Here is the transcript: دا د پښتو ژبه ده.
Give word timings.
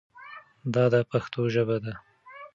دا 0.73 0.83
د 0.93 0.95
پښتو 1.09 1.41
ژبه 1.53 1.77
ده. 1.83 1.93